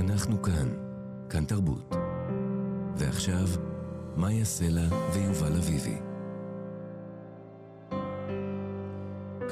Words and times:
אנחנו 0.00 0.42
כאן, 0.42 0.68
כאן 1.30 1.44
תרבות. 1.44 1.94
ועכשיו, 2.98 3.46
מאיה 4.16 4.44
סלע 4.44 4.88
ויובל 5.14 5.56
אביבי. 5.58 5.98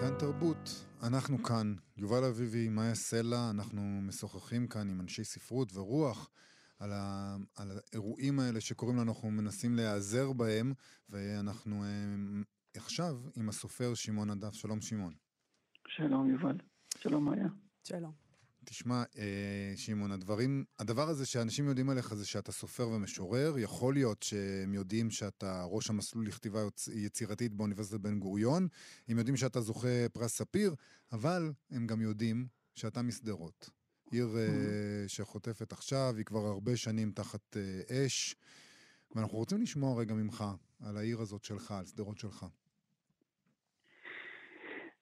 כאן 0.01 0.19
תרבות, 0.19 0.85
אנחנו 1.03 1.43
כאן, 1.43 1.75
יובל 1.97 2.25
אביבי, 2.25 2.69
מאיה 2.69 2.95
סלע, 2.95 3.51
אנחנו 3.51 3.83
משוחחים 4.03 4.67
כאן 4.67 4.91
עם 4.91 5.01
אנשי 5.01 5.25
ספרות 5.25 5.77
ורוח 5.77 6.30
על, 6.79 6.93
ה, 6.93 7.37
על 7.57 7.71
האירועים 7.93 8.41
האלה 8.41 8.61
שקורים 8.61 8.96
לנו, 8.96 9.12
אנחנו 9.12 9.30
מנסים 9.30 9.77
להיעזר 9.77 10.33
בהם, 10.33 10.73
ואנחנו 11.09 11.85
אה, 11.85 11.89
עכשיו 12.77 13.17
עם 13.37 13.49
הסופר 13.49 13.95
שמעון 13.95 14.30
הדף. 14.30 14.55
שלום 14.55 14.80
שמעון. 14.80 15.12
שלום 15.89 16.30
יובל. 16.30 16.57
שלום 16.99 17.25
מאיה. 17.25 17.49
שלום. 17.85 18.28
תשמע, 18.69 19.03
אה, 19.19 19.73
שמעון, 19.77 20.12
הדברים, 20.12 20.64
הדבר 20.79 21.09
הזה 21.09 21.27
שאנשים 21.27 21.68
יודעים 21.68 21.90
עליך 21.90 22.14
זה 22.14 22.27
שאתה 22.27 22.53
סופר 22.53 22.89
ומשורר, 22.89 23.58
יכול 23.58 23.94
להיות 23.94 24.22
שהם 24.22 24.75
יודעים 24.75 25.11
שאתה 25.11 25.64
ראש 25.64 25.91
המסלול 25.91 26.27
לכתיבה 26.27 26.61
יצירתית 26.93 27.54
באוניברסיטת 27.54 28.00
בן 28.00 28.18
גוריון, 28.18 28.68
הם 29.08 29.18
יודעים 29.18 29.36
שאתה 29.36 29.61
זוכה 29.61 30.08
פרס 30.13 30.36
ספיר, 30.36 30.75
אבל 31.13 31.53
הם 31.71 31.86
גם 31.86 32.00
יודעים 32.00 32.47
שאתה 32.75 33.03
משדרות. 33.03 33.70
עיר 34.11 34.36
אה, 34.39 35.08
שחוטפת 35.08 35.72
עכשיו, 35.72 36.14
היא 36.16 36.25
כבר 36.25 36.47
הרבה 36.47 36.77
שנים 36.77 37.12
תחת 37.12 37.56
אה, 37.56 38.06
אש, 38.06 38.36
ואנחנו 39.14 39.39
רוצים 39.39 39.62
לשמוע 39.62 40.00
רגע 40.00 40.14
ממך 40.14 40.44
על 40.80 40.97
העיר 40.97 41.20
הזאת 41.20 41.44
שלך, 41.44 41.70
על 41.70 41.86
שדרות 41.86 42.19
שלך. 42.19 42.47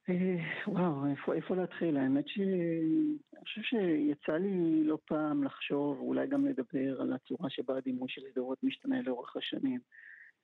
אה, 0.08 0.36
וואו, 0.66 1.06
איפה, 1.06 1.34
איפה 1.34 1.56
להתחיל? 1.56 1.96
האמת 1.96 2.28
שאני 2.28 3.40
חושב 3.40 3.60
שיצא 3.62 4.32
לי 4.32 4.84
לא 4.84 4.98
פעם 5.06 5.44
לחשוב, 5.44 5.98
אולי 6.00 6.26
גם 6.26 6.46
לדבר 6.46 7.00
על 7.00 7.12
הצורה 7.12 7.50
שבה 7.50 7.76
הדימוי 7.76 8.08
של 8.08 8.22
שדרות 8.32 8.58
משתנה 8.62 9.02
לאורך 9.02 9.36
השנים. 9.36 9.80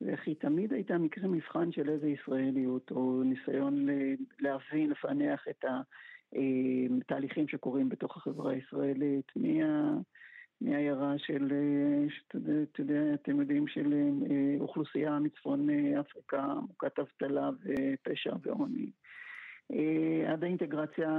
ואיך 0.00 0.26
היא 0.26 0.36
תמיד 0.36 0.72
הייתה 0.72 0.98
מקרה 0.98 1.28
מבחן 1.28 1.72
של 1.72 1.88
איזה 1.88 2.08
ישראליות, 2.08 2.90
או 2.90 3.22
ניסיון 3.22 3.86
להבין, 4.40 4.90
לפענח 4.90 5.44
את 5.50 5.64
התהליכים 5.64 7.44
אה, 7.44 7.48
שקורים 7.50 7.88
בתוך 7.88 8.16
החברה 8.16 8.52
הישראלית, 8.52 9.32
מה... 9.36 9.96
מעיירה 10.60 11.14
של, 11.18 11.52
אתה 12.28 12.80
יודע, 12.80 13.14
אתם 13.14 13.40
יודעים, 13.40 13.68
של 13.68 13.92
אה, 13.92 14.60
אוכלוסייה 14.60 15.18
מצפון 15.18 15.68
אפריקה, 16.00 16.54
מוכת 16.68 16.98
אבטלה 16.98 17.50
ופשע 17.64 18.34
ועוני. 18.42 18.90
אה, 19.72 20.32
עד 20.32 20.44
האינטגרציה 20.44 21.10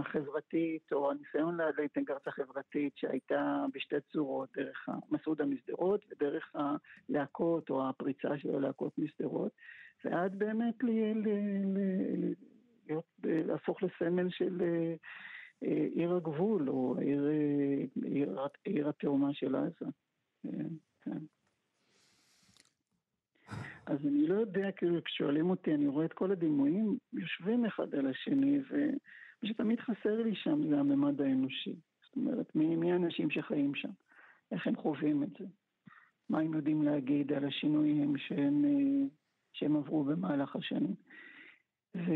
החברתית, 0.00 0.92
או 0.92 1.10
הניסיון 1.10 1.58
לאינטגרציה 1.76 2.32
החברתית 2.32 2.96
שהייתה 2.96 3.64
בשתי 3.74 3.96
צורות, 4.12 4.48
דרך 4.56 4.88
המסעודה 4.88 5.44
משדרות 5.44 6.04
ודרך 6.10 6.54
הלהקות 6.54 7.70
או 7.70 7.88
הפריצה 7.88 8.38
של 8.38 8.54
הלהקות 8.54 8.98
משדרות, 8.98 9.52
ועד 10.04 10.38
באמת 10.38 10.74
להיות, 12.88 13.04
להפוך 13.24 13.82
לסמל 13.82 14.30
של 14.30 14.62
אה, 14.62 14.94
עיר 15.94 16.14
הגבול, 16.14 16.70
או 16.70 16.98
עיר, 16.98 17.28
עיר, 18.04 18.38
עיר 18.64 18.88
התאומה 18.88 19.32
של 19.32 19.56
עזה. 19.56 19.86
כן. 21.02 21.18
אז 23.88 24.06
אני 24.06 24.26
לא 24.26 24.34
יודע, 24.34 24.72
כאילו, 24.72 25.04
כששואלים 25.04 25.50
אותי, 25.50 25.74
אני 25.74 25.86
רואה 25.86 26.04
את 26.04 26.12
כל 26.12 26.32
הדימויים 26.32 26.98
יושבים 27.12 27.64
אחד 27.64 27.94
על 27.94 28.06
השני, 28.06 28.58
ומה 28.70 29.44
שתמיד 29.44 29.80
חסר 29.80 30.22
לי 30.22 30.34
שם 30.34 30.68
זה 30.68 30.80
הממד 30.80 31.20
האנושי. 31.20 31.76
זאת 32.04 32.16
אומרת, 32.16 32.56
מי, 32.56 32.76
מי 32.76 32.92
האנשים 32.92 33.30
שחיים 33.30 33.74
שם? 33.74 33.90
איך 34.52 34.66
הם 34.66 34.76
חווים 34.76 35.22
את 35.22 35.28
זה? 35.38 35.44
מה 36.30 36.40
הם 36.40 36.54
יודעים 36.54 36.82
להגיד 36.82 37.32
על 37.32 37.44
השינויים 37.44 38.16
שהם, 38.16 38.64
אה, 38.64 39.06
שהם 39.52 39.76
עברו 39.76 40.04
במהלך 40.04 40.56
השנים? 40.56 40.94
ו... 41.96 42.12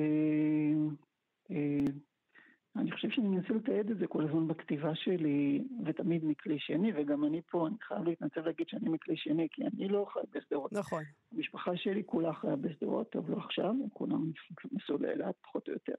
אני 2.77 2.93
חושב 2.93 3.11
שאני 3.11 3.29
מנסה 3.29 3.55
לתעד 3.55 3.91
את 3.91 3.99
זה 3.99 4.07
כל 4.07 4.25
הזמן 4.29 4.49
בכתיבה 4.49 4.95
שלי, 4.95 5.65
ותמיד 5.85 6.25
מכלי 6.25 6.59
שני, 6.59 6.93
וגם 6.97 7.25
אני 7.25 7.41
פה, 7.51 7.67
אני 7.67 7.77
חייב 7.83 8.05
להתנצל 8.05 8.41
להגיד 8.41 8.69
שאני 8.69 8.89
מכלי 8.89 9.17
שני, 9.17 9.49
כי 9.51 9.63
אני 9.67 9.89
לא 9.89 10.07
חי 10.13 10.21
בשדרות. 10.35 10.73
נכון. 10.73 11.03
המשפחה 11.33 11.77
שלי 11.77 12.03
כולה 12.07 12.35
חיה 12.35 12.57
בשדרות, 12.57 13.11
טוב, 13.11 13.31
לא 13.31 13.37
עכשיו, 13.37 13.75
כולם 13.93 14.31
נסעו 14.73 14.99
לאילת, 14.99 15.35
פחות 15.43 15.69
או 15.69 15.73
יותר. 15.73 15.95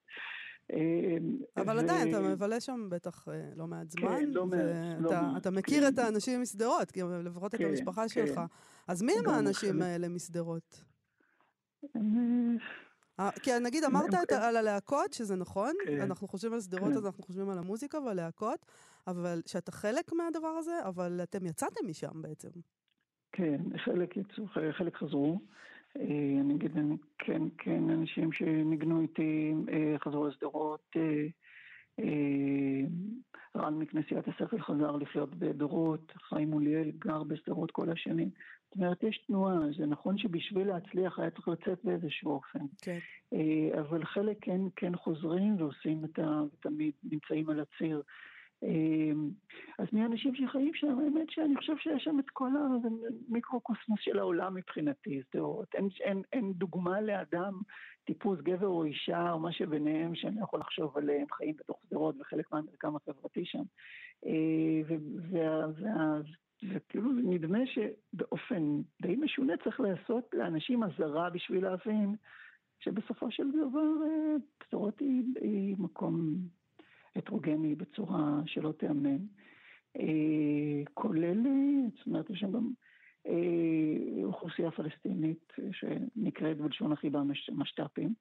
אמ, 0.73 1.37
אבל 1.57 1.79
עדיין, 1.79 2.09
אתה 2.09 2.21
מבלה 2.21 2.59
שם 2.59 2.87
בטח 2.89 3.27
אה, 3.27 3.49
לא 3.55 3.67
מעט 3.67 3.89
זמן, 3.89 4.19
כן, 4.19 4.29
לא 4.29 4.45
מעט. 4.45 4.59
לא 4.99 5.11
אתה 5.37 5.51
מכיר 5.51 5.81
כן. 5.81 5.93
את 5.93 5.99
האנשים 5.99 6.41
משדרות, 6.41 6.97
לפחות 7.23 7.55
את 7.55 7.59
כן, 7.59 7.65
המשפחה 7.65 8.09
שלך. 8.09 8.41
אז 8.87 9.01
מי 9.01 9.13
הם 9.19 9.29
האנשים 9.29 9.81
האלה 9.81 10.09
משדרות? 10.09 10.83
אה, 11.95 12.01
כי 13.43 13.51
נגיד 13.61 13.83
אמרת 13.89 14.13
על 14.31 14.57
הלהקות, 14.57 15.13
שזה 15.13 15.35
נכון, 15.35 15.73
כן. 15.85 16.01
אנחנו 16.01 16.27
חושבים 16.27 16.53
על 16.53 16.61
שדרות, 16.61 16.91
כן. 16.91 16.97
אז 16.97 17.05
אנחנו 17.05 17.23
חושבים 17.23 17.49
על 17.49 17.57
המוזיקה 17.57 17.99
והלהקות, 17.99 18.65
אבל 19.07 19.41
שאתה 19.45 19.71
חלק 19.71 20.13
מהדבר 20.13 20.47
הזה, 20.47 20.79
אבל 20.85 21.19
אתם 21.23 21.45
יצאתם 21.45 21.87
משם 21.89 22.21
בעצם. 22.21 22.49
כן, 23.31 23.61
חלק 23.77 24.17
יצאו, 24.17 24.47
חלק 24.71 24.95
חזרו. 24.95 25.39
אה, 25.97 26.03
אני 26.41 26.55
אגיד, 26.55 26.71
כן, 27.19 27.41
כן, 27.57 27.89
אנשים 27.89 28.31
שניגנו 28.31 29.01
איתי 29.01 29.53
אה, 29.69 29.95
חזרו 29.99 30.27
לשדרות. 30.27 30.95
רן 33.63 33.73
מכנסיית 33.73 34.27
השכל 34.27 34.61
חזר 34.61 34.91
לחיות 34.91 35.35
בדורות, 35.35 36.13
חיים 36.29 36.49
מוליאל 36.49 36.91
גר 36.99 37.23
בשדרות 37.23 37.71
כל 37.71 37.89
השנים. 37.89 38.29
זאת 38.65 38.75
אומרת, 38.75 39.03
יש 39.03 39.23
תנועה, 39.27 39.57
זה 39.77 39.85
נכון 39.85 40.17
שבשביל 40.17 40.67
להצליח 40.67 41.19
היה 41.19 41.31
צריך 41.31 41.47
לצאת 41.47 41.79
באיזשהו 41.83 42.31
אופן. 42.31 42.59
כן. 42.81 42.97
אה, 43.33 43.81
אבל 43.81 44.05
חלק 44.05 44.37
כן, 44.41 44.61
כן 44.75 44.95
חוזרים 44.95 45.55
ועושים 45.59 46.05
את 46.05 46.19
ה... 46.19 46.43
ותמיד 46.43 46.93
נמצאים 47.03 47.49
על 47.49 47.59
הציר. 47.59 48.01
אה, 48.63 49.11
אז 49.79 49.87
מי 49.93 50.01
האנשים 50.01 50.35
שחיים 50.35 50.73
שם? 50.73 50.99
האמת 50.99 51.29
שאני 51.29 51.55
חושב 51.55 51.77
שיש 51.77 52.03
שם 52.03 52.19
את 52.19 52.29
כל 52.29 52.49
המיקרוקוסמוס 53.29 53.99
של 54.01 54.19
העולם 54.19 54.55
מבחינתי. 54.55 55.21
זאת 55.33 55.75
אין, 55.75 55.87
אין, 56.01 56.21
אין 56.33 56.53
דוגמה 56.53 57.01
לאדם, 57.01 57.53
טיפוס 58.05 58.39
גבר 58.39 58.67
או 58.67 58.83
אישה 58.83 59.31
או 59.31 59.39
מה 59.39 59.51
שביניהם 59.51 60.15
שאני 60.15 60.41
יכול 60.41 60.59
לחשוב 60.59 60.97
עליהם, 60.97 61.25
חיים 61.31 61.55
בתוך 61.59 61.79
שדרות 61.83 62.15
וחלק 62.19 62.51
מהמרקם 62.51 62.95
החברתי 62.95 63.45
שם. 63.45 63.63
אה, 64.25 64.81
וכאילו 66.71 67.11
נדמה 67.11 67.59
שבאופן 67.65 68.81
די 69.01 69.15
משונה 69.15 69.53
צריך 69.63 69.79
לעשות 69.79 70.29
לאנשים 70.33 70.83
אזהרה 70.83 71.29
בשביל 71.29 71.63
להבין 71.63 72.15
שבסופו 72.79 73.31
של 73.31 73.51
דבר 73.51 73.87
אה, 74.05 74.89
היא, 74.99 75.23
היא 75.41 75.75
מקום 75.79 76.35
הטרוגני 77.15 77.75
בצורה 77.75 78.41
שלא 78.45 78.71
תיאמן. 78.71 79.17
אה, 79.99 80.83
כולל, 80.93 81.43
זאת 81.97 82.07
אומרת, 82.07 82.29
יש 82.29 82.39
שם 82.39 82.51
גם 82.51 82.71
אה, 83.27 84.23
אוכלוסייה 84.23 84.71
פלסטינית 84.71 85.53
שנקראת 85.71 86.57
בלשון 86.57 86.91
החיבה 86.91 87.21
משת"פים. 87.51 88.13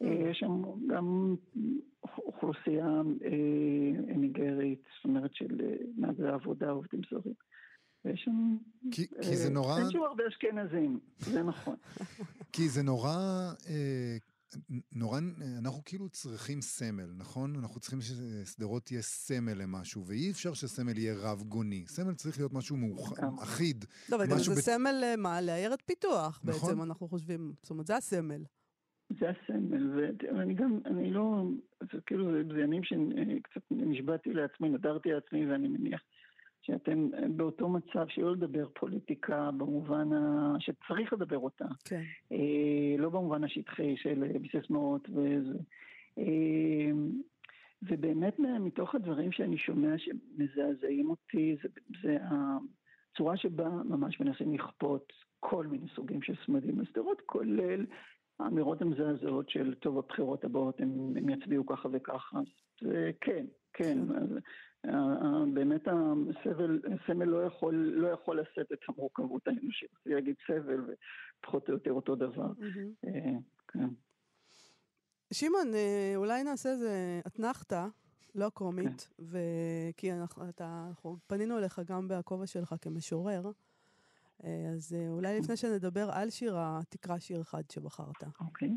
יש 0.00 0.38
שם 0.38 0.62
גם 0.86 1.36
אוכלוסייה 2.04 3.02
ניגרית, 4.16 4.82
זאת 4.96 5.04
אומרת 5.04 5.34
של 5.34 5.60
מהגרי 5.96 6.30
עבודה, 6.30 6.70
עובדים 6.70 7.00
זרים. 7.10 7.34
ויש 8.04 8.22
שם... 8.24 8.56
כי, 8.90 9.06
כי 9.08 9.36
זה 9.36 9.50
נורא... 9.50 9.78
אין 9.78 9.90
שם 9.90 10.02
הרבה 10.02 10.24
אשכנזים, 10.28 11.00
זה 11.18 11.42
נכון. 11.42 11.76
כי 12.52 12.68
זה 12.68 12.82
נורא... 12.82 13.16
אה, 13.68 14.16
נורא, 14.92 15.20
אנחנו 15.58 15.82
כאילו 15.84 16.08
צריכים 16.08 16.60
סמל, 16.60 17.12
נכון? 17.16 17.56
אנחנו 17.56 17.80
צריכים 17.80 18.00
ששדרות 18.00 18.84
תהיה 18.84 19.02
סמל 19.02 19.54
למשהו, 19.54 20.06
ואי 20.06 20.30
אפשר 20.30 20.54
שסמל 20.54 20.98
יהיה 20.98 21.14
רב 21.18 21.42
גוני. 21.42 21.84
סמל 21.86 22.14
צריך 22.14 22.38
להיות 22.38 22.52
משהו 22.52 22.76
מאוח... 22.76 23.12
אחיד. 23.42 23.84
לא, 24.10 24.16
אבל 24.16 24.26
זה 24.26 24.50
ב... 24.50 24.54
סמל 24.54 25.00
אה, 25.02 25.16
מה? 25.16 25.40
לעיירת 25.40 25.82
פיתוח 25.86 26.40
נכון? 26.44 26.68
בעצם, 26.68 26.82
אנחנו 26.82 27.08
חושבים. 27.08 27.52
זאת 27.62 27.70
אומרת, 27.70 27.86
זה 27.86 27.96
הסמל. 27.96 28.42
זה 29.20 29.26
הסמל, 29.30 30.00
ואני 30.32 30.54
גם, 30.54 30.78
אני 30.86 31.10
לא, 31.10 31.44
זה 31.80 31.98
כאילו, 32.06 32.30
זה 32.54 32.60
ימים 32.60 32.82
שקצת 32.84 33.62
נשבעתי 33.70 34.32
לעצמי, 34.32 34.68
נדרתי 34.68 35.08
לעצמי, 35.08 35.46
ואני 35.46 35.68
מניח 35.68 36.02
שאתם 36.62 37.08
באותו 37.36 37.68
מצב 37.68 38.06
שלא 38.08 38.32
לדבר 38.32 38.68
פוליטיקה 38.74 39.50
במובן 39.50 40.12
ה... 40.12 40.54
שצריך 40.58 41.12
לדבר 41.12 41.38
אותה. 41.38 41.66
כן. 41.84 42.02
אה, 42.32 42.96
לא 42.98 43.08
במובן 43.08 43.44
השטחי 43.44 43.96
של 43.96 44.24
בסיסמאות 44.42 45.08
וזה. 45.10 45.58
אה, 46.18 46.92
ובאמת 47.82 48.38
מתוך 48.38 48.94
הדברים 48.94 49.32
שאני 49.32 49.58
שומע 49.58 49.94
שמזעזעים 49.98 51.10
אותי, 51.10 51.56
זה, 51.62 51.68
זה 52.02 52.16
הצורה 52.22 53.36
שבה 53.36 53.68
ממש 53.68 54.20
מנסים 54.20 54.54
לכפות 54.54 55.12
כל 55.40 55.66
מיני 55.66 55.86
סוגים 55.94 56.22
של 56.22 56.34
סמדים 56.46 56.80
לשדרות, 56.80 57.22
כולל 57.26 57.86
האמירות 58.40 58.82
המזעזעות 58.82 59.50
של 59.50 59.74
טוב 59.74 59.98
הבחירות 59.98 60.44
הבאות 60.44 60.80
הם, 60.80 61.14
הם 61.16 61.28
יצביעו 61.28 61.66
ככה 61.66 61.88
וככה. 61.92 62.40
זה 62.80 63.10
כן, 63.20 63.46
כן, 63.72 63.98
באמת 65.54 65.88
הסבל, 65.88 66.80
הסמל 66.94 67.24
לא 67.24 67.42
יכול, 67.42 67.74
לא 67.74 68.08
יכול 68.08 68.40
לשאת 68.40 68.72
את 68.72 68.78
המורכבות 68.88 69.48
האנושית, 69.48 69.90
זה 70.04 70.12
יגיד 70.12 70.34
סבל 70.46 70.84
ופחות 71.40 71.68
או 71.68 71.74
יותר 71.74 71.92
אותו 71.92 72.14
דבר. 72.14 72.52
כן. 73.68 73.88
שמעון, 75.32 75.66
אולי 76.16 76.44
נעשה 76.44 76.68
איזה 76.68 77.20
אתנחתא 77.26 77.86
לא 78.34 78.50
קרומית, 78.54 79.08
כן. 79.18 79.24
כי 79.96 80.12
אנחנו, 80.12 81.16
פנינו 81.26 81.58
אליך 81.58 81.80
גם 81.86 82.08
בכובע 82.08 82.46
שלך 82.46 82.74
כמשורר, 82.80 83.50
אה, 84.44 84.70
אז 84.74 84.96
אה, 84.98 85.08
אולי 85.08 85.38
לפני 85.38 85.56
שנדבר 85.56 86.08
על 86.12 86.30
שירה, 86.30 86.80
תקרא 86.88 87.18
שיר 87.18 87.40
אחד 87.40 87.62
שבחרת. 87.70 88.22
אוקיי. 88.40 88.70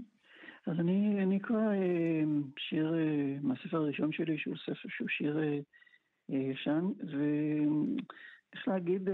אז 0.66 0.80
אני, 0.80 1.38
אקרא 1.38 1.74
אה, 1.74 2.24
שיר 2.58 2.94
מהספר 3.42 3.78
הראשון 3.78 4.12
שלי, 4.12 4.38
שהוא 4.38 4.56
ספר, 4.66 4.90
שהוא 4.90 5.08
שיר 5.10 5.40
ישן, 6.30 6.86
ואיך 7.00 8.68
להגיד, 8.68 9.10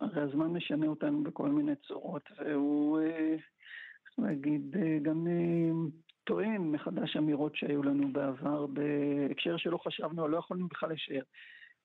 הרי 0.00 0.22
הזמן 0.22 0.46
משנה 0.46 0.86
אותנו 0.86 1.22
בכל 1.22 1.48
מיני 1.48 1.76
צורות, 1.76 2.22
והוא, 2.38 3.00
איך 3.00 4.18
להגיד, 4.18 4.76
גם 5.02 5.26
טוען 6.24 6.62
מחדש 6.62 7.16
אמירות 7.16 7.56
שהיו 7.56 7.82
לנו 7.82 8.12
בעבר 8.12 8.66
בהקשר 8.66 9.56
שלא 9.56 9.78
חשבנו 9.78 10.28
לא 10.28 10.36
יכולנו 10.36 10.68
בכלל 10.68 10.92
לשער. 10.92 11.22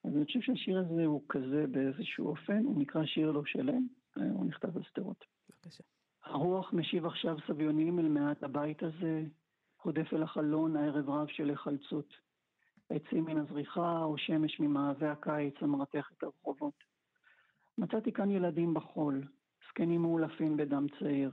אז 0.04 0.16
אני 0.16 0.24
חושב 0.24 0.40
שהשיר 0.40 0.78
הזה 0.78 1.04
הוא 1.04 1.22
כזה 1.28 1.66
באיזשהו 1.70 2.28
אופן, 2.28 2.64
הוא 2.64 2.80
נקרא 2.80 3.04
שיר 3.04 3.30
לא 3.30 3.44
שלם, 3.44 3.86
הוא 4.16 4.46
נכתב 4.46 4.76
על 4.76 4.82
שדרות. 4.82 5.24
בבקשה. 5.48 5.84
הרוח 6.24 6.72
משיב 6.72 7.06
עכשיו 7.06 7.36
סביונים 7.46 7.98
אל 7.98 8.08
מעט 8.08 8.42
הבית 8.42 8.82
הזה, 8.82 9.22
הודף 9.82 10.12
אל 10.12 10.22
החלון 10.22 10.76
הערב 10.76 11.10
רב 11.10 11.28
של 11.28 11.50
היחלצות. 11.50 12.14
עצים 12.90 13.24
מן 13.24 13.38
הזריחה 13.38 14.04
או 14.04 14.18
שמש 14.18 14.60
ממאהבי 14.60 15.06
הקיץ 15.06 15.54
המרתח 15.60 16.10
את 16.12 16.22
הרחובות. 16.22 16.84
מצאתי 17.78 18.12
כאן 18.12 18.30
ילדים 18.30 18.74
בחול, 18.74 19.22
זקנים 19.68 20.02
מאולפים 20.02 20.56
בדם 20.56 20.86
צעיר, 20.98 21.30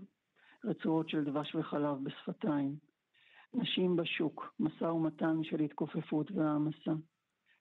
רצועות 0.66 1.10
של 1.10 1.24
דבש 1.24 1.56
וחלב 1.56 2.04
בשפתיים, 2.04 2.76
נשים 3.54 3.96
בשוק, 3.96 4.54
משא 4.60 4.84
ומתן 4.84 5.44
של 5.44 5.60
התכופפות 5.60 6.32
והעמסה. 6.32 6.92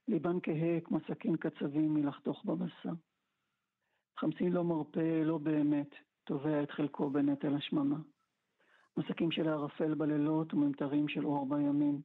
ליבן 0.09 0.37
כהה 0.43 0.81
כמו 0.85 0.99
סכין 1.01 1.37
קצבים 1.37 1.95
מלחתוך 1.95 2.45
בבשר. 2.45 2.93
חמסין 4.19 4.53
לא 4.53 4.65
מרפה, 4.65 5.23
לא 5.25 5.39
באמת, 5.39 5.95
תובע 6.25 6.63
את 6.63 6.71
חלקו 6.71 7.11
בנטל 7.11 7.55
השממה. 7.55 7.99
מסקים 8.97 9.31
של 9.31 9.49
הערפל 9.49 9.95
בלילות 9.95 10.55
וממטרים 10.55 11.09
של 11.09 11.27
אור 11.27 11.49
בימים. 11.49 12.01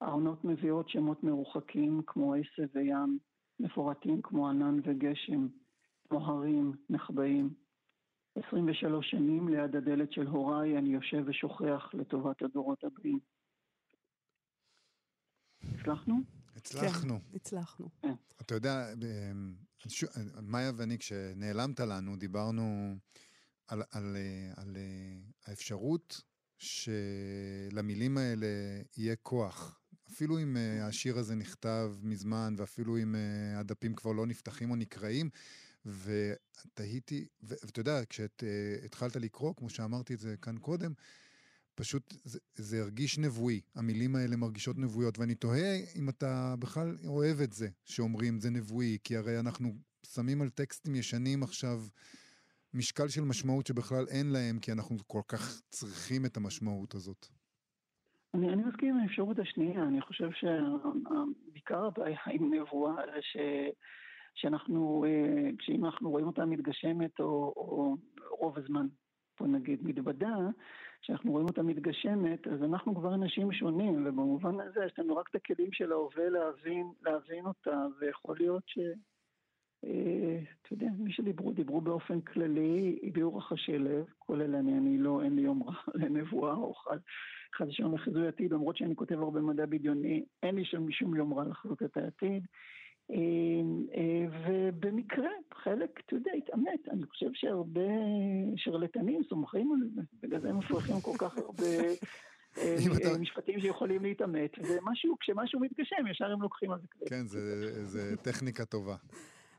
העונות 0.00 0.44
מביאות 0.44 0.88
שמות 0.88 1.22
מרוחקים 1.24 2.02
כמו 2.06 2.34
עשב 2.34 2.66
וים, 2.74 3.18
מפורטים 3.60 4.22
כמו 4.22 4.48
ענן 4.48 4.78
וגשם, 4.84 5.48
כמו 6.08 6.26
הרים, 6.26 6.72
נחבאים. 6.90 7.54
23 8.48 9.10
שנים 9.10 9.48
ליד 9.48 9.76
הדלת 9.76 10.12
של 10.12 10.26
הוריי 10.26 10.78
אני 10.78 10.88
יושב 10.88 11.22
ושוכח 11.26 11.90
לטובת 11.94 12.42
הדורות 12.42 12.84
הבאים. 12.84 13.18
הצלחנו? 15.62 16.14
הצלחנו. 16.56 17.20
כן, 17.20 17.36
הצלחנו. 17.36 17.88
כן. 18.02 18.14
אתה 18.40 18.54
יודע, 18.54 18.92
אמ, 18.92 19.54
מאיה 20.42 20.72
ואני, 20.76 20.98
כשנעלמת 20.98 21.80
לנו, 21.80 22.16
דיברנו 22.16 22.94
על, 23.68 23.82
על, 23.92 24.16
על 24.56 24.76
האפשרות 25.46 26.20
שלמילים 26.58 28.18
האלה 28.18 28.46
יהיה 28.96 29.16
כוח. 29.16 29.80
אפילו 30.16 30.42
אם 30.42 30.56
אה, 30.56 30.86
השיר 30.86 31.18
הזה 31.18 31.34
נכתב 31.34 31.94
מזמן, 32.02 32.54
ואפילו 32.58 32.98
אם 32.98 33.14
אה, 33.14 33.58
הדפים 33.58 33.94
כבר 33.94 34.12
לא 34.12 34.26
נפתחים 34.26 34.70
או 34.70 34.76
נקראים, 34.76 35.30
ותהיתי, 35.86 37.26
ואתה 37.42 37.80
יודע, 37.80 38.00
כשהתחלת 38.08 39.16
לקרוא, 39.16 39.54
כמו 39.56 39.70
שאמרתי 39.70 40.14
את 40.14 40.18
זה 40.18 40.34
כאן 40.42 40.58
קודם, 40.58 40.92
פשוט 41.74 42.14
זה, 42.24 42.38
זה 42.54 42.80
הרגיש 42.80 43.18
נבואי, 43.18 43.60
המילים 43.74 44.16
האלה 44.16 44.36
מרגישות 44.36 44.78
נבואיות, 44.78 45.18
ואני 45.18 45.34
תוהה 45.34 45.80
אם 45.96 46.08
אתה 46.08 46.54
בכלל 46.58 46.96
אוהב 47.04 47.40
את 47.40 47.52
זה, 47.52 47.68
שאומרים 47.84 48.40
זה 48.40 48.50
נבואי, 48.50 48.98
כי 49.04 49.16
הרי 49.16 49.38
אנחנו 49.38 49.76
שמים 50.14 50.42
על 50.42 50.50
טקסטים 50.50 50.94
ישנים 50.94 51.42
עכשיו 51.42 51.86
משקל 52.74 53.08
של 53.08 53.24
משמעות 53.24 53.66
שבכלל 53.66 54.06
אין 54.08 54.26
להם, 54.26 54.58
כי 54.58 54.72
אנחנו 54.72 54.96
כל 55.06 55.22
כך 55.28 55.60
צריכים 55.70 56.26
את 56.26 56.36
המשמעות 56.36 56.94
הזאת. 56.94 57.35
אני, 58.34 58.48
אני 58.48 58.62
מסכים 58.64 58.94
עם 58.94 59.00
האפשרות 59.00 59.38
השנייה, 59.38 59.82
אני 59.82 60.00
חושב 60.00 60.30
שבעיקר 60.32 61.84
הבעיה 61.84 62.18
עם 62.30 62.54
נבואה 62.54 62.94
ש... 63.20 63.36
שאנחנו, 64.36 65.04
אה, 65.08 65.50
כשאם 65.58 65.84
אנחנו 65.84 66.10
רואים 66.10 66.26
אותה 66.26 66.44
מתגשמת 66.44 67.20
או, 67.20 67.52
או 67.56 67.96
רוב 68.30 68.58
הזמן, 68.58 68.86
בוא 69.40 69.46
נגיד, 69.46 69.80
מתבדה, 69.82 70.36
כשאנחנו 71.02 71.32
רואים 71.32 71.46
אותה 71.46 71.62
מתגשמת, 71.62 72.48
אז 72.48 72.62
אנחנו 72.62 72.94
כבר 72.94 73.14
אנשים 73.14 73.52
שונים, 73.52 74.06
ובמובן 74.06 74.60
הזה 74.60 74.84
יש 74.86 74.98
לנו 74.98 75.16
רק 75.16 75.28
את 75.30 75.34
הכלים 75.34 75.72
של 75.72 75.92
ההווה 75.92 76.28
להבין, 76.28 76.86
להבין 77.02 77.46
אותה, 77.46 77.86
ויכול 78.00 78.36
להיות 78.38 78.62
ש... 78.66 78.78
אה, 79.84 80.38
אתה 80.62 80.72
יודע, 80.72 80.86
מי 80.98 81.12
שדיברו, 81.12 81.52
דיברו 81.52 81.80
באופן 81.80 82.20
כללי, 82.20 82.98
הביאו 83.02 83.36
רחשי 83.36 83.78
לב, 83.78 84.04
כולל 84.18 84.54
אני, 84.54 84.78
אני 84.78 84.98
לא, 84.98 85.22
אין 85.22 85.36
לי 85.36 85.42
יום 85.42 85.62
רע 85.62 85.74
לנבואה 85.94 86.54
או 86.54 86.74
חד, 87.56 87.64
חד 87.64 87.68
ושלום 87.68 87.94
לחיזוי 87.94 88.28
עתיד, 88.28 88.52
למרות 88.52 88.76
שאני 88.76 88.96
כותב 88.96 89.14
הרבה 89.14 89.40
מדע 89.40 89.66
בדיוני, 89.66 90.24
אין 90.42 90.54
לי 90.54 90.64
שם 90.64 90.86
משום 90.86 91.16
יום 91.16 91.34
רע 91.34 91.44
לחזות 91.44 91.82
את 91.82 91.96
העתיד. 91.96 92.46
אמ, 93.10 93.86
אה, 93.94 94.26
ובמקרה, 94.46 95.30
חלק, 95.54 96.00
אתה 96.06 96.14
יודע, 96.14 96.30
התעמת. 96.38 96.88
אני 96.90 97.06
חושב 97.06 97.30
שהרבה 97.34 97.90
שרלטנים 98.56 99.22
סומכים 99.28 99.72
על 99.72 99.88
זה, 99.94 100.02
בגלל 100.22 100.40
זה 100.40 100.48
הם 100.48 100.58
מפרחים 100.58 101.00
כל 101.00 101.12
כך 101.18 101.38
הרבה 101.38 101.66
אה, 102.58 102.76
אה, 103.12 103.18
משפטים 103.18 103.60
שיכולים 103.60 104.02
להתעמת, 104.02 104.50
ומשהו, 104.58 105.16
כשמשהו 105.20 105.60
מתגשם, 105.60 106.06
ישר 106.10 106.32
הם 106.32 106.42
לוקחים 106.42 106.70
על 106.70 106.80
זה 106.80 106.86
קרדיט. 106.88 107.08
כן, 107.08 107.26
זה 107.82 108.16
טכניקה 108.16 108.64
טובה. 108.64 108.96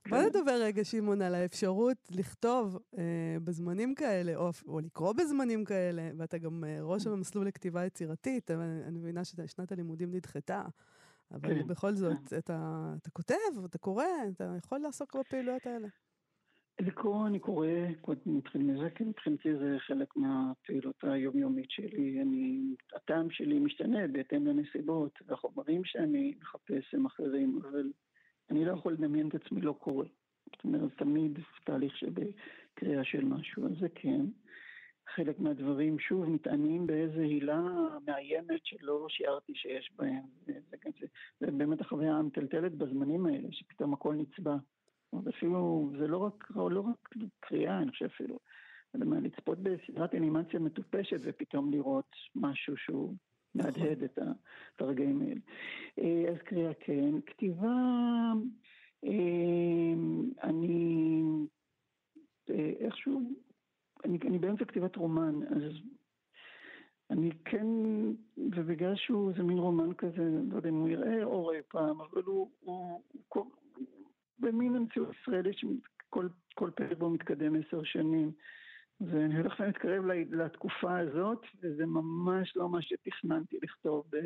בוא 0.10 0.18
נדבר 0.18 0.60
רגע, 0.62 0.84
שמעון, 0.84 1.22
על 1.22 1.36
האפשרות 1.36 1.98
לכתוב 2.12 2.80
אה, 2.98 3.38
בזמנים 3.44 3.96
כאלה, 3.96 4.36
או, 4.36 4.50
או 4.68 4.80
לקרוא 4.80 5.14
בזמנים 5.14 5.66
כאלה, 5.66 6.10
ואתה 6.18 6.38
גם 6.38 6.64
אה, 6.64 6.78
ראש 6.82 7.08
המסלול 7.08 7.48
לכתיבה 7.48 7.86
יצירתית, 7.86 8.52
אבל 8.52 8.82
אני 8.88 9.00
מבינה 9.00 9.26
ששנת 9.26 9.72
הלימודים 9.72 10.12
נדחתה. 10.12 10.64
אבל 11.32 11.62
כן. 11.62 11.68
בכל 11.68 11.96
זאת, 11.96 12.30
כן. 12.30 12.38
אתה, 12.38 12.94
אתה 13.02 13.10
כותב, 13.10 13.66
אתה 13.66 13.78
קורא, 13.78 14.04
אתה 14.36 14.54
יכול 14.58 14.80
לעסוק 14.80 15.16
בפעילויות 15.16 15.66
האלה. 15.66 15.88
לקרוא 16.80 17.28
אני 17.28 17.40
קורא, 17.40 17.68
נתחיל 18.26 18.62
מזה, 18.64 18.90
כי 18.90 19.04
מבחינתי 19.04 19.50
זה 19.56 19.76
חלק 19.80 20.16
מהפעילות 20.16 20.96
היומיומית 21.04 21.72
שלי. 21.72 22.22
אני, 22.22 22.76
הטעם 22.96 23.30
שלי 23.30 23.60
משתנה 23.60 24.08
בהתאם 24.08 24.48
לנסיבות, 24.48 25.20
והחומרים 25.28 25.82
שאני 25.86 26.34
מחפש 26.42 26.94
הם 26.94 27.06
אחרים, 27.06 27.60
אבל 27.62 27.92
אני 28.50 28.66
לא 28.66 28.72
יכול 28.72 28.94
לדמיין 28.94 29.28
את 29.28 29.36
עצמי 29.36 29.62
לא 29.62 29.76
קורא. 29.80 30.06
זאת 30.46 30.64
אומרת, 30.64 30.98
תמיד 30.98 31.40
תהליך 31.64 31.98
שבקריאה 31.98 33.04
של 33.04 33.26
משהו, 33.26 33.66
אז 33.66 33.72
זה 33.80 33.90
כן. 33.90 34.26
חלק 35.16 35.40
מהדברים, 35.40 36.00
שוב, 36.00 36.30
מתענים 36.30 36.88
באיזה 36.88 37.22
הילה 37.22 37.62
מאיימת 38.08 38.66
שלא 38.66 39.06
שיערתי 39.10 39.54
שיש 39.56 39.92
בהם. 39.96 40.24
זה, 40.46 40.54
זה, 40.70 40.78
זה, 41.00 41.08
זה 41.40 41.52
באמת 41.52 41.82
החוויה 41.82 42.16
המטלטלת 42.16 42.76
בזמנים 42.76 43.26
האלה, 43.26 43.48
שפתאום 43.52 43.94
הכל 43.94 44.16
נצבע. 44.16 44.56
אפילו, 45.30 45.92
זה 46.00 46.08
לא 46.08 46.18
רק, 46.18 46.52
לא 46.56 46.80
רק 46.80 47.10
קריאה, 47.40 47.78
אני 47.78 47.92
חושב 47.92 48.06
אפילו. 48.06 48.40
לצפות 48.94 49.60
בסדרת 49.60 50.16
אנימציה 50.16 50.60
מטופשת 50.60 51.18
ופתאום 51.24 51.72
לראות 51.72 52.16
משהו 52.36 52.78
שהוא 52.78 53.16
מהדהד 53.56 54.04
את, 54.04 54.20
את 54.76 54.82
הרגעים 54.82 55.22
האלה. 55.22 55.42
אה, 56.00 56.32
אז 56.32 56.38
קריאה 56.38 56.74
כן. 56.74 57.22
כתיבה, 57.26 58.34
אה, 59.04 59.94
אני 60.44 61.22
אה, 62.50 62.72
איכשהו 62.80 63.22
אני, 64.06 64.18
אני 64.28 64.40
באמצע 64.40 64.66
כתיבת 64.66 64.96
רומן, 64.96 65.44
אז 65.44 65.62
אני 67.12 67.30
כן, 67.46 67.68
ובגלל 68.38 68.96
שהוא 68.96 69.32
איזה 69.32 69.44
מין 69.44 69.58
רומן 69.58 69.94
כזה, 69.94 70.30
לא 70.52 70.56
יודע 70.56 70.70
אם 70.70 70.76
הוא 70.76 70.90
יראה 70.90 71.24
אור 71.24 71.54
אי 71.54 71.62
פעם, 71.68 72.02
אבל 72.02 72.22
הוא, 72.26 72.50
הוא, 72.60 73.02
הוא, 73.34 73.46
הוא 73.76 73.92
במין 74.40 74.76
המציאות 74.76 75.10
ישראלית 75.22 75.58
שכל 75.58 76.72
פרק 76.76 76.98
בו 76.98 77.10
מתקדם 77.10 77.56
עשר 77.56 77.84
שנים. 77.84 78.32
ואני 79.02 79.38
הולך 79.38 79.60
ומתקרב 79.60 80.06
לתקופה 80.32 80.98
הזאת, 81.00 81.42
וזה 81.64 81.86
ממש 81.86 82.54
לא 82.58 82.70
מה 82.70 82.82
שתכננתי 82.82 83.58
לכתוב 83.64 84.04
ב... 84.10 84.18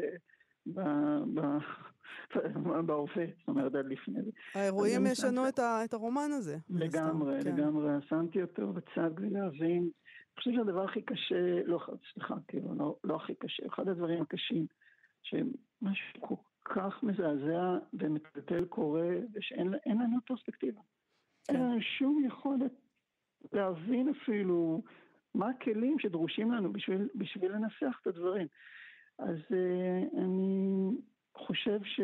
בהווה, 0.66 1.58
זאת 3.40 3.48
אומרת 3.48 3.76
עד 3.76 3.86
לפני 3.86 4.22
זה. 4.24 4.32
האירועים 4.54 5.06
ישנו 5.06 5.42
את 5.86 5.94
הרומן 5.94 6.32
הזה. 6.32 6.58
לגמרי, 6.70 7.44
כן. 7.44 7.56
לגמרי, 7.56 7.92
שמתי 8.10 8.42
אותו 8.42 8.74
בצד 8.74 9.10
כדי 9.18 9.30
להבין. 9.30 9.82
אני 9.82 10.38
חושב 10.38 10.52
שהדבר 10.52 10.84
הכי 10.84 11.02
קשה, 11.02 11.64
לא, 11.66 11.80
סליחה, 12.14 12.36
כאילו, 12.48 12.76
לא, 12.76 12.96
לא 13.04 13.16
הכי 13.16 13.36
קשה, 13.36 13.64
אחד 13.68 13.88
הדברים 13.88 14.22
הקשים, 14.22 14.66
שמשהו 15.22 16.22
כל 16.22 16.36
כך 16.64 17.04
מזעזע 17.04 17.78
ומטלטל 17.94 18.66
קורה, 18.66 19.10
ושאין 19.34 19.68
לנו 19.86 20.18
פרספקטיבה. 20.26 20.82
אין 21.50 21.58
כן. 21.58 21.64
לנו 21.64 21.82
שום 21.82 22.24
יכולת 22.26 22.72
להבין 23.54 24.10
אפילו 24.10 24.84
מה 25.36 25.50
הכלים 25.50 26.00
שדרושים 26.00 26.52
לנו 26.52 26.74
בשביל, 26.74 27.08
בשביל 27.16 27.52
לנסח 27.52 28.00
את 28.02 28.08
הדברים. 28.08 28.48
אז 29.20 29.38
uh, 29.38 30.18
אני 30.18 30.68
חושב 31.36 31.80
ש... 31.84 32.02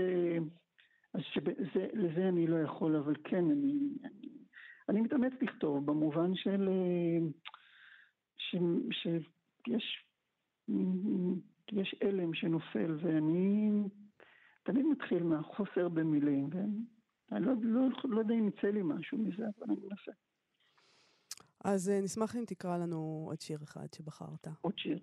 אז 1.13 1.21
שלזה 1.21 2.29
אני 2.29 2.47
לא 2.47 2.55
יכול, 2.55 2.95
אבל 2.95 3.15
כן, 3.23 3.45
אני, 3.51 3.73
אני, 4.03 4.29
אני 4.89 5.01
מתאמץ 5.01 5.33
לכתוב 5.41 5.85
במובן 5.85 6.35
של... 6.35 6.69
ש, 8.37 8.55
שיש 8.91 10.07
יש 11.71 11.95
אלם 12.03 12.33
שנופל, 12.33 12.97
ואני 13.01 13.69
תמיד 14.63 14.85
מתחיל 14.85 15.23
מהחוסר 15.23 15.89
במילים, 15.89 16.49
ואני 16.51 17.45
לא, 17.45 17.53
לא, 17.61 17.81
לא 18.03 18.19
יודע 18.19 18.33
אם 18.33 18.47
יצא 18.47 18.67
לי 18.67 18.81
משהו 18.83 19.17
מזה, 19.17 19.43
אבל 19.43 19.65
אני 19.65 19.75
מנסה. 19.75 20.11
אז 21.67 21.89
uh, 21.89 22.03
נשמח 22.03 22.35
אם 22.35 22.43
תקרא 22.47 22.77
לנו 22.77 23.25
עוד 23.27 23.41
שיר 23.41 23.57
אחד 23.63 23.87
שבחרת. 23.95 24.47
עוד 24.61 24.77
שיר. 24.77 24.99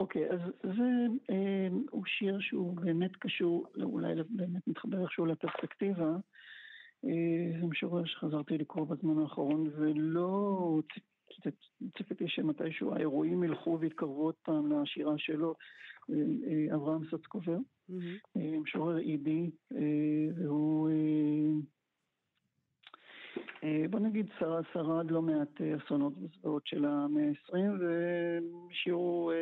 אוקיי, 0.00 0.30
אז 0.30 0.40
זה 0.62 1.06
אה, 1.30 1.68
הוא 1.90 2.04
שיר 2.06 2.40
שהוא 2.40 2.76
באמת 2.76 3.16
קשור, 3.16 3.66
אולי 3.82 4.14
באמת 4.30 4.66
מתחבר 4.66 5.02
איכשהו 5.02 5.26
לפרספקטיבה. 5.26 6.16
אה, 7.04 7.60
זה 7.60 7.66
משורר 7.66 8.04
שחזרתי 8.04 8.58
לקרוא 8.58 8.86
בזמן 8.86 9.22
האחרון, 9.22 9.70
ולא 9.76 10.80
ציפיתי 11.98 12.24
שמתישהו 12.28 12.94
האירועים 12.94 13.44
ילכו 13.44 13.78
ויתקרבו 13.80 14.22
עוד 14.22 14.34
פעם 14.42 14.72
לשירה 14.72 15.14
שלו, 15.18 15.54
אה, 16.10 16.16
אה, 16.46 16.74
אברהם 16.74 17.02
סצקובר, 17.10 17.56
mm-hmm. 17.90 18.38
משורר 18.62 18.98
אידי, 18.98 19.50
והוא... 20.36 20.90
בוא 23.90 24.00
נגיד 24.00 24.26
שרד 24.72 25.10
לא 25.10 25.22
מעט 25.22 25.60
אסונות 25.60 26.12
וזוועות 26.18 26.66
של 26.66 26.84
המאה 26.84 27.28
ה-20 27.28 27.84
ושירו 28.70 29.32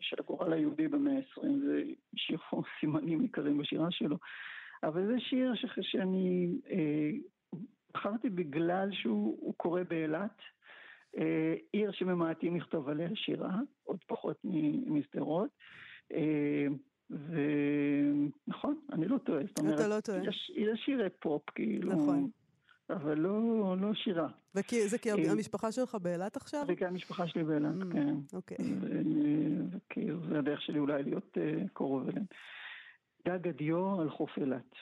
של 0.00 0.16
הגורל 0.18 0.52
היהודי 0.52 0.88
במאה 0.88 1.16
ה-20 1.16 1.42
והשאירו 1.42 2.62
סימנים 2.80 3.20
עיקריים 3.20 3.58
בשירה 3.58 3.90
שלו. 3.90 4.16
אבל 4.82 5.06
זה 5.06 5.20
שיר 5.20 5.52
שאני 5.80 6.48
בחרתי 7.94 8.30
בגלל 8.30 8.88
שהוא 8.92 9.54
קורא 9.56 9.82
באילת. 9.82 10.38
אה, 11.18 11.54
עיר 11.72 11.92
שממעטים 11.92 12.56
לכתוב 12.56 12.88
עליה 12.88 13.08
שירה, 13.14 13.58
עוד 13.84 13.98
פחות 14.06 14.36
משדרות. 14.86 15.50
אה, 16.12 16.66
ונכון, 17.10 18.80
אני 18.92 19.08
לא 19.08 19.18
טועה. 19.18 19.42
זאת 19.46 19.58
אומרת, 19.58 19.74
אתה 19.74 19.88
לא 19.88 20.00
טועה. 20.00 20.18
יש 20.56 20.80
שירי 20.84 21.08
פופ, 21.20 21.50
כאילו. 21.54 21.92
נכון. 21.92 22.30
אבל 22.92 23.18
לא, 23.18 23.76
לא 23.80 23.94
שירה. 23.94 24.28
וזה 24.54 24.98
כי 24.98 25.10
אה, 25.10 25.32
המשפחה 25.32 25.72
שלך 25.72 25.94
באילת 25.94 26.36
עכשיו? 26.36 26.64
זה 26.66 26.76
כי 26.76 26.84
המשפחה 26.86 27.26
שלי 27.26 27.44
באילת, 27.44 27.74
mm, 27.80 27.92
כן. 27.92 28.14
אוקיי. 28.32 28.56
וכאילו, 29.72 30.26
זה 30.28 30.38
הדרך 30.38 30.62
שלי 30.62 30.78
אולי 30.78 31.02
להיות 31.02 31.38
קרוב 31.72 32.08
אליהם. 32.08 32.24
דג 33.28 33.48
הדיו 33.48 34.00
על 34.00 34.10
חוף 34.10 34.30
אילת. 34.36 34.74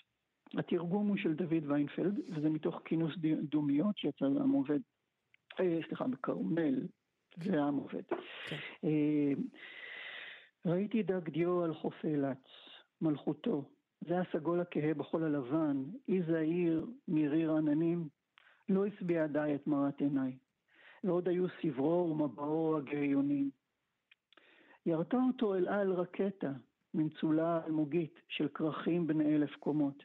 התרגום 0.54 1.08
הוא 1.08 1.16
של 1.16 1.34
דוד 1.34 1.64
ויינפלד, 1.66 2.18
וזה 2.36 2.50
מתוך 2.50 2.82
כינוס 2.84 3.14
דומיות 3.42 3.98
שיצא 3.98 4.24
לעם 4.24 4.50
עובד 4.50 4.80
אה, 5.60 5.78
סליחה, 5.88 6.04
בכרמל, 6.06 6.86
זה 7.44 7.62
העם 7.62 7.76
עובד. 7.76 8.02
כן. 8.48 8.56
אה, 8.84 9.32
ראיתי 10.66 11.02
דג 11.02 11.28
דיו 11.28 11.64
על 11.64 11.74
חוף 11.74 11.94
אילת, 12.04 12.48
מלכותו, 13.00 13.70
זה 14.00 14.20
הסגול 14.20 14.60
הכהה 14.60 14.94
בחול 14.94 15.24
הלבן, 15.24 15.84
אי 16.08 16.22
זעיר 16.22 16.86
מריר 17.08 17.52
עננים, 17.52 18.08
לא 18.68 18.86
השביע 18.86 19.26
די 19.26 19.52
את 19.54 19.66
מרת 19.66 20.00
עיניי, 20.00 20.38
ועוד 21.04 21.28
היו 21.28 21.46
סברו 21.62 22.10
ומבעו 22.10 22.76
הגריונים. 22.76 23.50
ירתה 24.86 25.16
אותו 25.16 25.54
אל 25.54 25.68
על 25.68 25.92
רקטה, 25.92 26.52
ממצולה 26.94 27.64
אלמוגית 27.66 28.20
של 28.28 28.48
כרכים 28.48 29.06
בני 29.06 29.36
אלף 29.36 29.56
קומות. 29.56 30.04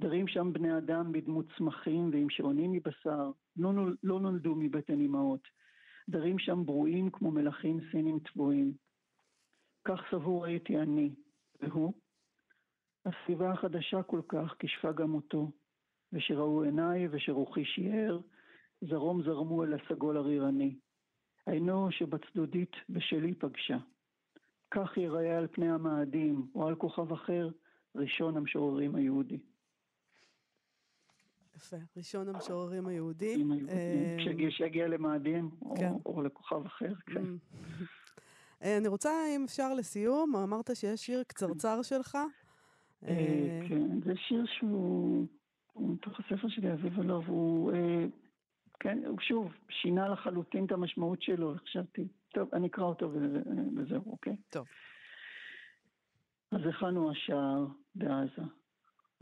דרים 0.00 0.28
שם 0.28 0.52
בני 0.52 0.78
אדם 0.78 1.12
בדמות 1.12 1.46
צמחים 1.58 2.10
ועם 2.12 2.30
שעונים 2.30 2.72
מבשר, 2.72 3.30
לא, 3.56 3.72
לא 4.02 4.20
נולדו 4.20 4.54
מבטן 4.54 5.00
אמהות. 5.00 5.48
דרים 6.08 6.38
שם 6.38 6.62
ברואים 6.66 7.10
כמו 7.10 7.30
מלכים 7.30 7.80
סינים 7.90 8.18
טבועים. 8.18 8.72
כך 9.84 10.00
סבור 10.10 10.44
הייתי 10.44 10.78
אני, 10.78 11.14
והוא? 11.60 11.92
הסביבה 13.06 13.52
החדשה 13.52 14.02
כל 14.02 14.20
כך 14.28 14.54
כישפה 14.58 14.92
גם 14.92 15.14
אותו, 15.14 15.50
ושראו 16.12 16.62
עיניי 16.62 17.08
ושרוחי 17.10 17.64
שיער, 17.64 18.20
זרום 18.80 19.22
זרמו 19.22 19.64
אל 19.64 19.74
הסגול 19.74 20.16
הרירני. 20.16 20.76
עינו 21.46 21.88
שבצדודית 21.90 22.72
בשלי 22.88 23.34
פגשה. 23.34 23.78
כך 24.70 24.96
ייראה 24.96 25.38
על 25.38 25.46
פני 25.46 25.70
המאדים, 25.70 26.46
או 26.54 26.68
על 26.68 26.74
כוכב 26.74 27.12
אחר, 27.12 27.48
ראשון 27.94 28.36
המשוררים 28.36 28.94
היהודי. 28.94 29.38
יפה, 31.56 31.76
ראשון 31.96 32.28
המשוררים 32.28 32.86
היהודי. 32.86 33.44
כשיגיע 34.48 34.88
למאדים, 34.88 35.50
כן. 35.76 35.92
או 36.06 36.22
לכוכב 36.22 36.66
אחר, 36.66 36.94
כן. 37.06 37.24
אה, 38.62 38.76
אני 38.76 38.88
רוצה, 38.88 39.10
אם 39.36 39.44
אפשר, 39.44 39.74
לסיום, 39.74 40.36
אמרת 40.36 40.70
שיש 40.74 41.06
שיר 41.06 41.22
קצרצר 41.22 41.82
שלך. 41.82 42.18
אה, 43.04 43.10
אה, 43.10 43.68
כן, 43.68 44.00
זה 44.04 44.12
שיר 44.16 44.44
שהוא 44.46 45.26
מתוך 45.76 46.20
הספר 46.20 46.48
שלי, 46.48 46.72
אביב 46.72 47.00
אלוב, 47.00 47.28
הוא, 47.28 47.72
כן, 48.80 48.98
הוא 49.06 49.18
שוב, 49.20 49.52
שינה 49.70 50.08
לחלוטין 50.08 50.66
את 50.66 50.72
המשמעות 50.72 51.22
שלו, 51.22 51.54
חשבתי, 51.56 52.08
טוב, 52.34 52.48
אני 52.54 52.66
אקרא 52.66 52.84
אותו 52.84 53.12
וזהו, 53.76 54.02
אוקיי? 54.06 54.36
טוב. 54.50 54.66
אז 56.52 56.60
הכנו 56.70 57.10
השער 57.10 57.66
בעזה, 57.94 58.42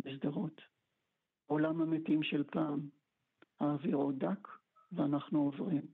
בשדרות. 0.04 0.60
עולם 1.46 1.82
המתים 1.82 2.22
של 2.22 2.44
פעם, 2.44 2.88
האוויר 3.60 3.96
עוד 3.96 4.18
דק 4.18 4.48
ואנחנו 4.92 5.42
עוברים. 5.42 5.86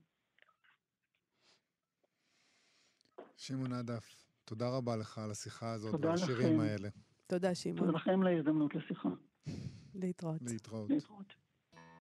שמעון 3.36 3.72
עדף, 3.72 4.26
תודה 4.44 4.76
רבה 4.76 4.96
לך 4.96 5.18
על 5.18 5.30
השיחה 5.30 5.72
הזאת 5.72 6.04
ועל 6.04 6.14
השירים 6.14 6.60
האלה. 6.60 6.88
תודה, 7.28 7.54
שמעון. 7.54 7.78
תודה 7.78 7.92
לכם 7.92 8.22
להזדמנות 8.22 8.74
לשיחה. 8.74 9.08
להתראות. 9.94 10.42
להתראות. 10.42 10.90
להתראות. 10.90 11.34